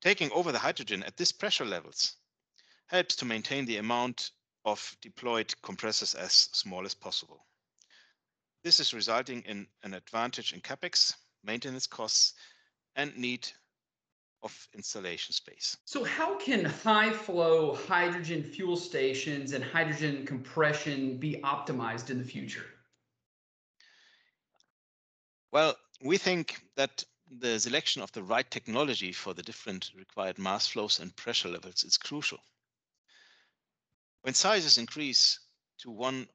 Taking 0.00 0.30
over 0.30 0.52
the 0.52 0.58
hydrogen 0.58 1.02
at 1.02 1.16
this 1.16 1.32
pressure 1.32 1.64
levels 1.64 2.16
helps 2.86 3.16
to 3.16 3.24
maintain 3.24 3.64
the 3.64 3.78
amount 3.78 4.30
of 4.64 4.96
deployed 5.00 5.54
compressors 5.62 6.14
as 6.14 6.32
small 6.52 6.84
as 6.84 6.94
possible. 6.94 7.46
This 8.66 8.80
is 8.80 8.92
resulting 8.92 9.42
in 9.42 9.68
an 9.84 9.94
advantage 9.94 10.52
in 10.52 10.60
capex, 10.60 11.14
maintenance 11.44 11.86
costs, 11.86 12.34
and 12.96 13.16
need 13.16 13.46
of 14.42 14.68
installation 14.74 15.32
space. 15.32 15.76
So 15.84 16.02
how 16.02 16.36
can 16.38 16.64
high 16.64 17.12
flow 17.12 17.76
hydrogen 17.76 18.42
fuel 18.42 18.76
stations 18.76 19.52
and 19.52 19.62
hydrogen 19.62 20.26
compression 20.26 21.16
be 21.16 21.36
optimized 21.44 22.10
in 22.10 22.18
the 22.18 22.24
future? 22.24 22.64
Well, 25.52 25.76
we 26.02 26.18
think 26.18 26.60
that 26.74 27.04
the 27.30 27.60
selection 27.60 28.02
of 28.02 28.10
the 28.10 28.24
right 28.24 28.50
technology 28.50 29.12
for 29.12 29.32
the 29.32 29.44
different 29.44 29.92
required 29.94 30.40
mass 30.40 30.66
flows 30.66 30.98
and 30.98 31.14
pressure 31.14 31.50
levels 31.50 31.84
is 31.84 31.96
crucial. 31.96 32.40
When 34.22 34.34
sizes 34.34 34.76
increase 34.76 35.38
to 35.82 35.90
one 35.92 36.26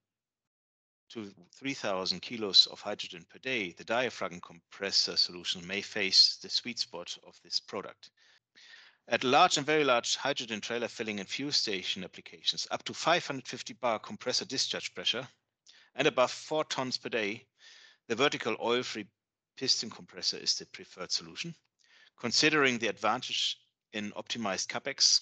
to 1.12 1.30
3,000 1.56 2.21
kilos 2.21 2.67
of 2.67 2.80
hydrogen 2.80 3.26
per 3.30 3.39
day, 3.39 3.74
the 3.74 3.84
diaphragm 3.84 4.39
compressor 4.39 5.17
solution 5.17 5.65
may 5.67 5.82
face 5.82 6.38
the 6.41 6.50
sweet 6.50 6.80
spot 6.80 7.17
of 7.28 7.38
this 7.43 7.60
product. 7.60 8.10
At 9.08 9.26
large 9.26 9.58
and 9.58 9.65
very 9.65 9.84
large 9.84 10.15
hydrogen 10.15 10.62
trailer 10.62 10.88
filling 10.88 11.19
and 11.19 11.28
fuel 11.28 11.52
station 11.52 12.04
applications, 12.06 12.65
up 12.71 12.84
to 12.86 12.93
550 12.93 13.74
bar 13.74 14.00
compressor 14.00 14.45
discharge 14.45 14.93
pressure 14.95 15.28
and 15.95 16.08
above 16.08 16.32
4 16.32 16.63
tons 16.65 16.97
per 16.97 17.10
day, 17.10 17.45
the 18.08 18.15
vertical 18.15 18.56
oil-free 18.62 19.08
piston 19.58 19.89
compressor 19.89 20.38
is 20.38 20.56
the 20.56 20.65
preferred 20.67 21.12
solution, 21.12 21.54
considering 22.17 22.78
the 22.78 22.88
advantage 22.88 23.58
in 23.91 24.12
optimized 24.12 24.67
capex, 24.67 25.21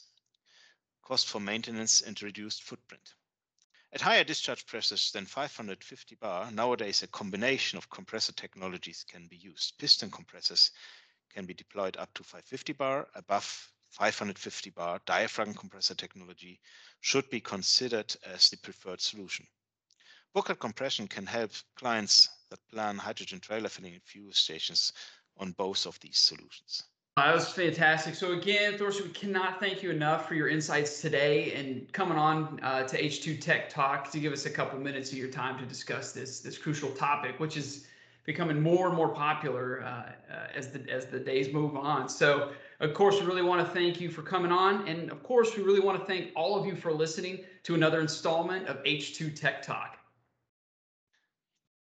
cost 1.01 1.27
for 1.27 1.39
maintenance, 1.39 2.01
and 2.01 2.21
reduced 2.21 2.63
footprint. 2.63 3.15
At 3.91 4.01
higher 4.01 4.23
discharge 4.23 4.67
pressures 4.67 5.11
than 5.11 5.25
550 5.25 6.15
bar, 6.15 6.51
nowadays 6.51 7.01
a 7.01 7.07
combination 7.07 7.77
of 7.77 7.89
compressor 7.89 8.33
technologies 8.33 9.03
can 9.03 9.27
be 9.27 9.37
used. 9.37 9.79
Piston 9.79 10.11
compressors 10.11 10.69
can 11.33 11.45
be 11.45 11.55
deployed 11.55 11.97
up 11.97 12.13
to 12.13 12.23
550 12.23 12.73
bar. 12.73 13.07
Above 13.15 13.71
550 13.89 14.69
bar, 14.69 15.01
diaphragm 15.07 15.55
compressor 15.55 15.95
technology 15.95 16.61
should 17.01 17.27
be 17.31 17.41
considered 17.41 18.15
as 18.23 18.49
the 18.49 18.57
preferred 18.57 19.01
solution. 19.01 19.47
Burckhardt 20.35 20.59
Compression 20.59 21.07
can 21.07 21.25
help 21.25 21.51
clients 21.75 22.29
that 22.51 22.67
plan 22.67 22.99
hydrogen 22.99 23.39
trailer 23.39 23.69
filling 23.69 23.99
fuel 24.01 24.33
stations 24.33 24.93
on 25.37 25.53
both 25.53 25.87
of 25.87 25.99
these 25.99 26.19
solutions. 26.19 26.83
That 27.17 27.33
was 27.33 27.49
fantastic. 27.49 28.15
So 28.15 28.31
again, 28.31 28.77
Thorsten, 28.77 29.07
we 29.07 29.11
cannot 29.11 29.59
thank 29.59 29.83
you 29.83 29.91
enough 29.91 30.25
for 30.25 30.35
your 30.35 30.47
insights 30.47 31.01
today 31.01 31.51
and 31.53 31.91
coming 31.91 32.17
on 32.17 32.61
uh, 32.63 32.83
to 32.87 33.01
H2 33.01 33.41
Tech 33.41 33.69
Talk 33.69 34.09
to 34.11 34.19
give 34.19 34.31
us 34.31 34.45
a 34.45 34.49
couple 34.49 34.79
minutes 34.79 35.11
of 35.11 35.17
your 35.17 35.27
time 35.27 35.59
to 35.59 35.65
discuss 35.65 36.13
this 36.13 36.39
this 36.39 36.57
crucial 36.57 36.91
topic, 36.91 37.37
which 37.37 37.57
is 37.57 37.87
becoming 38.25 38.61
more 38.61 38.87
and 38.87 38.95
more 38.95 39.09
popular 39.09 39.83
uh, 39.83 39.87
uh, 40.33 40.47
as 40.55 40.69
the 40.69 40.89
as 40.89 41.07
the 41.07 41.19
days 41.19 41.51
move 41.51 41.75
on. 41.75 42.07
So, 42.07 42.53
of 42.79 42.93
course, 42.93 43.19
we 43.19 43.25
really 43.25 43.41
want 43.41 43.67
to 43.67 43.73
thank 43.73 43.99
you 43.99 44.09
for 44.09 44.21
coming 44.21 44.53
on, 44.53 44.87
and 44.87 45.11
of 45.11 45.21
course, 45.21 45.57
we 45.57 45.63
really 45.63 45.81
want 45.81 45.99
to 45.99 46.05
thank 46.05 46.31
all 46.37 46.57
of 46.57 46.65
you 46.65 46.75
for 46.75 46.93
listening 46.93 47.39
to 47.63 47.75
another 47.75 47.99
installment 47.99 48.67
of 48.67 48.81
H2 48.85 49.35
Tech 49.35 49.61
Talk. 49.61 49.98